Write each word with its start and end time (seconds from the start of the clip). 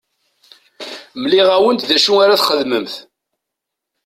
Mliɣ-awent 1.21 1.87
d 1.87 1.91
acu 1.97 2.13
ara 2.23 2.41
txedmemt. 2.41 2.93